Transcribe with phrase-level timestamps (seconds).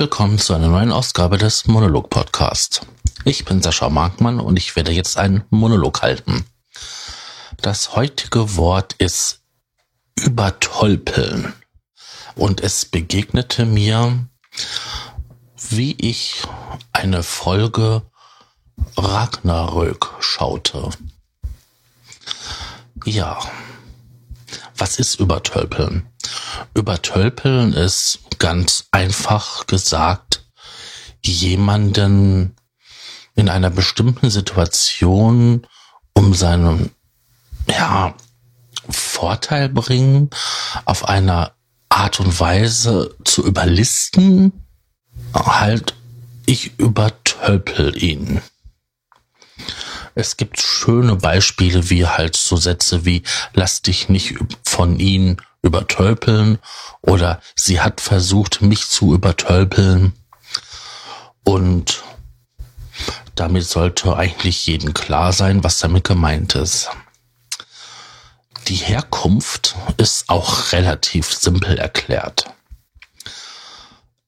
[0.00, 2.86] willkommen zu einer neuen Ausgabe des Monolog Podcast.
[3.26, 6.46] Ich bin Sascha Markmann und ich werde jetzt einen Monolog halten.
[7.60, 9.42] Das heutige Wort ist
[10.18, 11.52] übertolpeln
[12.34, 14.26] und es begegnete mir,
[15.68, 16.44] wie ich
[16.92, 18.00] eine Folge
[18.96, 20.88] Ragnarök schaute.
[23.04, 23.38] Ja,
[24.78, 26.08] was ist übertölpeln?
[26.74, 30.44] Übertölpeln ist ganz einfach gesagt
[31.22, 32.56] jemanden
[33.34, 35.66] in einer bestimmten Situation
[36.14, 36.90] um seinen
[37.68, 38.14] ja,
[38.88, 40.30] Vorteil bringen,
[40.84, 41.52] auf eine
[41.88, 44.64] Art und Weise zu überlisten,
[45.34, 45.94] halt,
[46.46, 48.40] ich übertölpel ihn.
[50.14, 53.22] Es gibt schöne Beispiele wie halt so Sätze wie
[53.54, 54.34] lass dich nicht
[54.64, 56.58] von ihnen übertölpeln
[57.02, 60.12] oder sie hat versucht, mich zu übertölpeln.
[61.44, 62.02] Und
[63.34, 66.90] damit sollte eigentlich jedem klar sein, was damit gemeint ist.
[68.68, 72.44] Die Herkunft ist auch relativ simpel erklärt.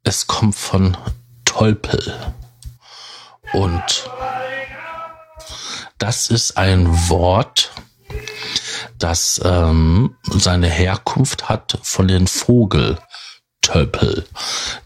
[0.02, 0.96] Es kommt von
[1.44, 2.34] Tolpel.
[3.52, 4.10] Und
[5.98, 7.70] das ist ein Wort,
[9.02, 14.26] das ähm, seine Herkunft hat von den Vogeltöpel,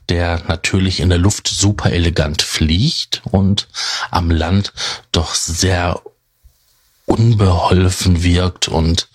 [0.09, 3.69] der natürlich in der Luft super elegant fliegt und
[4.11, 4.73] am Land
[5.13, 6.01] doch sehr
[7.05, 9.09] unbeholfen wirkt und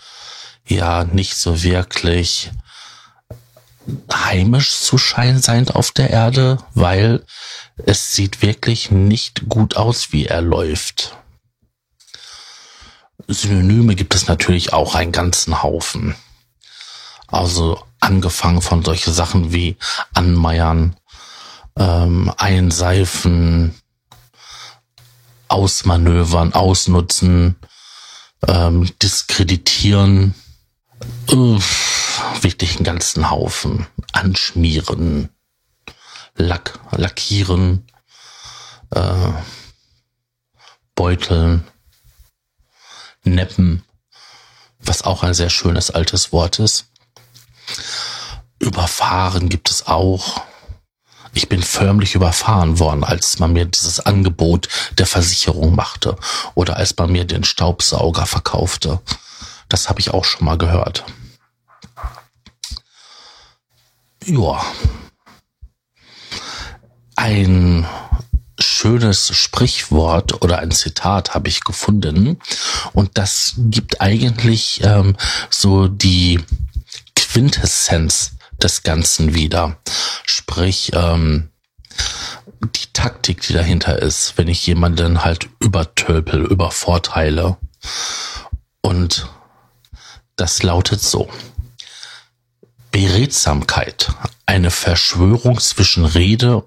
[0.67, 2.51] ja nicht so wirklich
[4.13, 7.25] heimisch zu scheinen sein auf der Erde, weil
[7.77, 11.17] es sieht wirklich nicht gut aus, wie er läuft.
[13.33, 16.15] Synonyme gibt es natürlich auch einen ganzen Haufen.
[17.27, 19.77] Also angefangen von solche Sachen wie
[20.13, 20.95] anmeiern,
[21.77, 23.75] ähm, einseifen,
[25.47, 27.55] ausmanövern, ausnutzen,
[28.47, 30.35] ähm, diskreditieren,
[31.31, 33.87] Uff, wirklich einen ganzen Haufen.
[34.11, 35.29] Anschmieren,
[36.35, 37.85] Lack, lackieren,
[38.91, 39.31] äh,
[40.95, 41.67] beuteln,
[43.23, 43.83] neppen,
[44.79, 46.87] was auch ein sehr schönes altes Wort ist.
[48.59, 50.41] Überfahren gibt es auch.
[51.33, 54.67] Ich bin förmlich überfahren worden, als man mir dieses Angebot
[54.97, 56.17] der Versicherung machte
[56.55, 58.99] oder als man mir den Staubsauger verkaufte.
[59.69, 61.05] Das habe ich auch schon mal gehört.
[64.25, 64.61] Ja.
[67.15, 67.87] Ein
[68.61, 72.39] schönes Sprichwort oder ein Zitat habe ich gefunden
[72.93, 75.15] und das gibt eigentlich ähm,
[75.49, 76.39] so die
[77.15, 79.77] Quintessenz des Ganzen wieder.
[80.25, 81.49] Sprich, ähm,
[82.61, 87.57] die Taktik, die dahinter ist, wenn ich jemanden halt übertölpel, übervorteile.
[88.81, 89.27] Und
[90.35, 91.29] das lautet so.
[92.91, 94.11] Beredsamkeit,
[94.45, 96.63] eine Verschwörung zwischen Rede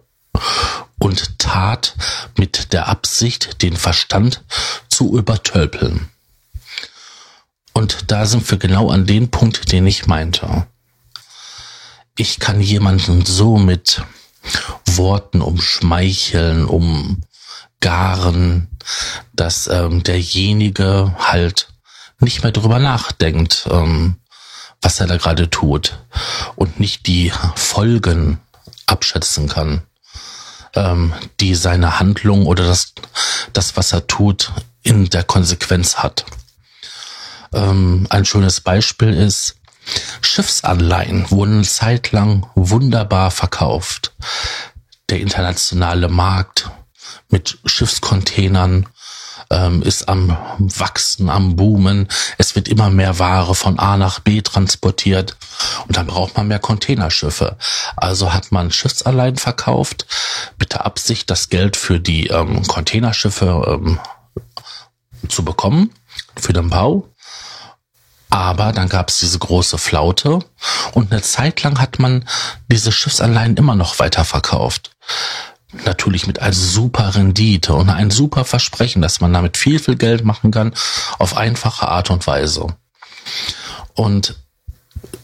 [0.99, 1.95] und Tat
[2.37, 4.43] mit der Absicht, den Verstand
[4.89, 6.09] zu übertölpeln.
[7.73, 10.67] Und da sind wir genau an dem Punkt, den ich meinte.
[12.17, 14.03] Ich kann jemanden so mit
[14.87, 16.67] Worten umschmeicheln,
[17.81, 18.69] umgaren,
[19.33, 21.69] dass ähm, derjenige halt
[22.21, 24.17] nicht mehr drüber nachdenkt, ähm,
[24.81, 25.99] was er da gerade tut
[26.55, 28.39] und nicht die Folgen
[28.87, 29.83] abschätzen kann
[30.75, 32.95] ähm, die seine Handlung oder das,
[33.53, 34.53] das, was er tut,
[34.83, 36.25] in der Konsequenz hat.
[37.53, 39.57] Ähm, ein schönes Beispiel ist,
[40.21, 44.15] Schiffsanleihen wurden eine Zeit lang wunderbar verkauft.
[45.11, 46.71] Der internationale Markt
[47.29, 48.87] mit Schiffscontainern
[49.51, 52.09] ähm, ist am Wachsen, am Boomen.
[52.39, 55.37] Es wird immer mehr Ware von A nach B transportiert
[55.87, 57.57] und dann braucht man mehr Containerschiffe.
[57.97, 60.07] Also hat man Schiffsanleihen verkauft
[60.59, 63.99] mit der Absicht, das Geld für die ähm, Containerschiffe ähm,
[65.29, 65.91] zu bekommen,
[66.37, 67.09] für den Bau.
[68.31, 70.41] Aber dann gab es diese große Flaute
[70.93, 72.29] und eine Zeit lang hat man
[72.69, 74.91] diese Schiffsanleihen immer noch weiter verkauft
[75.85, 80.25] natürlich mit einer super Rendite und ein super Versprechen, dass man damit viel, viel Geld
[80.25, 80.75] machen kann
[81.19, 82.67] auf einfache Art und Weise.
[83.95, 84.37] Und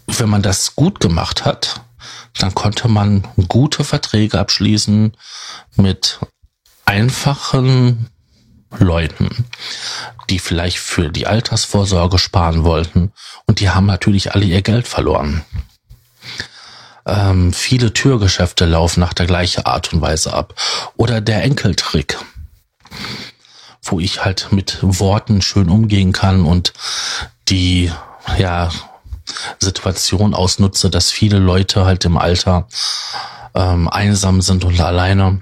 [0.07, 1.83] wenn man das gut gemacht hat,
[2.39, 5.17] dann konnte man gute Verträge abschließen
[5.77, 6.21] mit
[6.85, 8.09] einfachen
[8.79, 9.47] Leuten,
[10.29, 13.13] die vielleicht für die Altersvorsorge sparen wollten
[13.47, 15.45] und die haben natürlich alle ihr Geld verloren.
[17.11, 20.55] Ähm, viele Türgeschäfte laufen nach der gleichen Art und Weise ab.
[20.97, 22.17] Oder der Enkeltrick,
[23.83, 26.73] wo ich halt mit Worten schön umgehen kann und
[27.49, 27.91] die,
[28.39, 28.71] ja,
[29.59, 32.69] Situation ausnutze, dass viele Leute halt im Alter
[33.55, 35.41] ähm, einsam sind und alleine.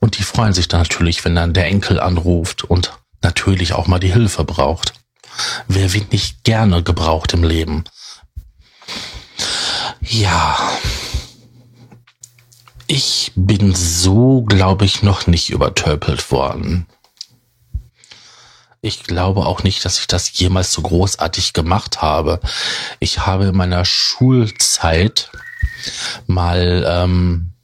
[0.00, 2.92] Und die freuen sich dann natürlich, wenn dann der Enkel anruft und
[3.22, 4.92] natürlich auch mal die Hilfe braucht.
[5.66, 7.84] Wer wird nicht gerne gebraucht im Leben?
[10.06, 10.58] Ja.
[12.86, 16.86] Ich bin so, glaube ich, noch nicht übertölpelt worden.
[18.82, 22.38] Ich glaube auch nicht, dass ich das jemals so großartig gemacht habe.
[23.00, 25.30] Ich habe in meiner Schulzeit
[26.26, 27.54] mal ähm,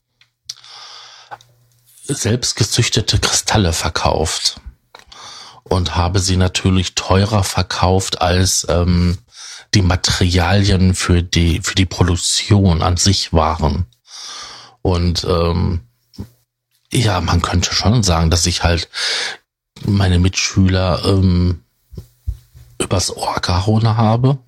[2.05, 4.61] selbst gezüchtete Kristalle verkauft
[5.65, 9.19] und habe sie natürlich teurer verkauft als ähm,
[9.75, 13.87] die Materialien für die für die Produktion an sich waren.
[14.83, 15.81] Und ähm,
[16.93, 18.89] ja, man könnte schon sagen, dass ich halt
[19.85, 21.63] meine Mitschüler ähm,
[22.79, 24.39] übers Ohr gehauen habe.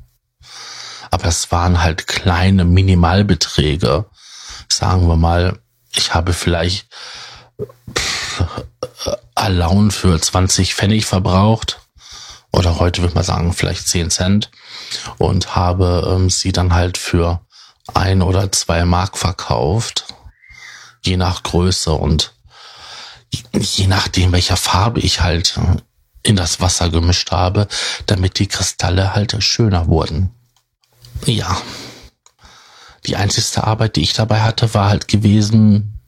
[1.10, 4.06] Aber es waren halt kleine Minimalbeträge.
[4.68, 5.58] Sagen wir mal,
[5.94, 6.88] ich habe vielleicht
[9.34, 11.80] Alaun für 20 Pfennig verbraucht
[12.52, 14.50] oder heute würde man sagen vielleicht 10 Cent
[15.18, 17.40] und habe ähm, sie dann halt für
[17.94, 20.06] ein oder zwei Mark verkauft,
[21.04, 22.34] je nach Größe und
[23.52, 25.58] je nachdem, welcher Farbe ich halt
[26.22, 27.66] in das Wasser gemischt habe,
[28.06, 30.30] damit die Kristalle halt schöner wurden.
[31.26, 31.56] Ja.
[33.06, 36.00] Die einzigste Arbeit, die ich dabei hatte, war halt gewesen,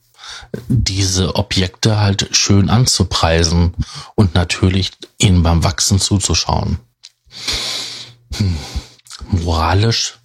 [0.68, 3.74] diese Objekte halt schön anzupreisen
[4.14, 6.78] und natürlich ihnen beim Wachsen zuzuschauen.
[8.36, 8.56] Hm.
[9.30, 10.18] Moralisch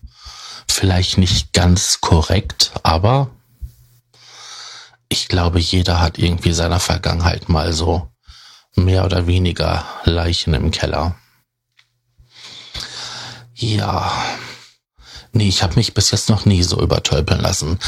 [0.67, 3.29] vielleicht nicht ganz korrekt, aber
[5.09, 8.07] ich glaube, jeder hat irgendwie seiner Vergangenheit mal so
[8.75, 11.15] mehr oder weniger Leichen im Keller.
[13.55, 14.11] Ja.
[15.31, 17.79] Nee, ich habe mich bis jetzt noch nie so übertölpeln lassen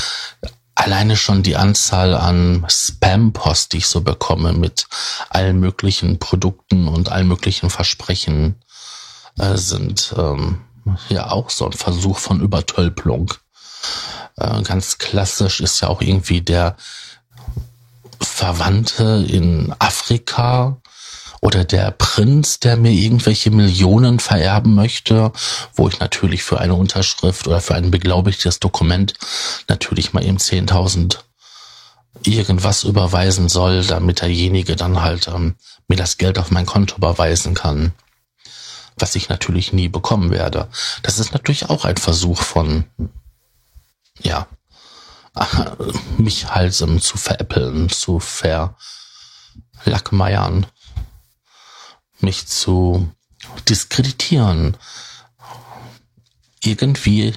[0.81, 4.87] alleine schon die Anzahl an Spam-Post, die ich so bekomme mit
[5.29, 8.55] allen möglichen Produkten und allen möglichen Versprechen,
[9.37, 10.61] äh, sind ähm,
[11.09, 13.33] ja auch so ein Versuch von Übertölpelung.
[14.37, 16.75] Äh, ganz klassisch ist ja auch irgendwie der
[18.19, 20.81] Verwandte in Afrika,
[21.41, 25.31] oder der Prinz, der mir irgendwelche Millionen vererben möchte,
[25.73, 29.15] wo ich natürlich für eine Unterschrift oder für ein beglaubigtes Dokument
[29.67, 31.17] natürlich mal eben 10.000
[32.23, 35.55] irgendwas überweisen soll, damit derjenige dann halt ähm,
[35.87, 37.93] mir das Geld auf mein Konto überweisen kann,
[38.97, 40.69] was ich natürlich nie bekommen werde.
[41.03, 42.85] Das ist natürlich auch ein Versuch von,
[44.19, 44.47] ja,
[46.17, 46.47] mich
[46.81, 50.65] um, zu veräppeln, zu verlackmeiern
[52.23, 53.11] mich zu
[53.67, 54.77] diskreditieren,
[56.63, 57.33] irgendwie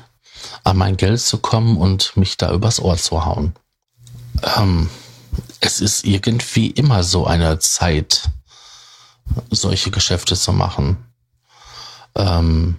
[0.63, 3.55] an mein Geld zu kommen und mich da übers Ohr zu hauen.
[4.57, 4.91] Ähm,
[5.61, 8.31] es ist irgendwie immer so eine Zeit,
[9.51, 10.99] solche Geschäfte zu machen.
[12.17, 12.77] Ähm,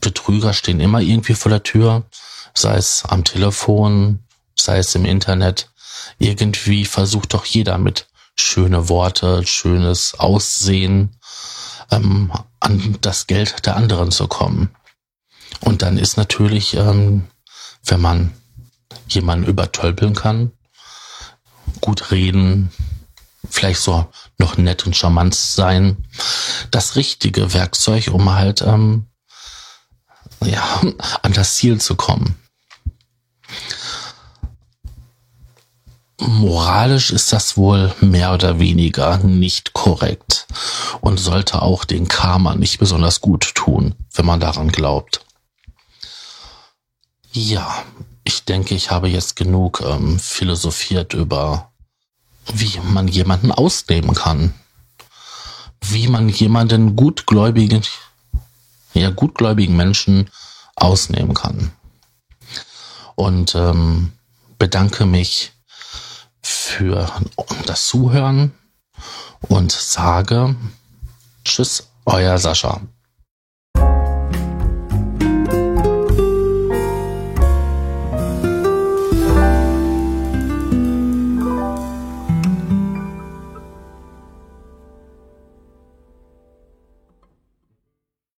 [0.00, 2.04] Betrüger stehen immer irgendwie vor der Tür,
[2.54, 4.20] sei es am Telefon,
[4.54, 5.70] sei es im Internet.
[6.18, 11.16] Irgendwie versucht doch jeder mit schöne Worte, schönes Aussehen,
[11.90, 14.70] ähm, an das Geld der anderen zu kommen.
[15.60, 17.26] Und dann ist natürlich, ähm,
[17.84, 18.32] wenn man
[19.08, 20.52] jemanden übertölpeln kann,
[21.80, 22.70] gut reden,
[23.50, 24.06] vielleicht so
[24.38, 26.08] noch nett und charmant sein,
[26.70, 29.06] das richtige Werkzeug, um halt ähm,
[30.44, 30.80] ja,
[31.22, 32.36] an das Ziel zu kommen.
[36.18, 40.46] Moralisch ist das wohl mehr oder weniger nicht korrekt
[41.00, 45.20] und sollte auch den Karma nicht besonders gut tun, wenn man daran glaubt.
[47.32, 47.84] Ja,
[48.24, 51.70] ich denke, ich habe jetzt genug ähm, philosophiert über,
[52.52, 54.54] wie man jemanden ausnehmen kann,
[55.80, 57.82] wie man jemanden gutgläubigen,
[58.94, 60.30] ja gutgläubigen Menschen
[60.74, 61.72] ausnehmen kann.
[63.14, 64.12] Und ähm,
[64.58, 65.52] bedanke mich
[66.42, 67.10] für
[67.66, 68.52] das Zuhören
[69.48, 70.54] und sage
[71.44, 72.80] Tschüss, euer Sascha.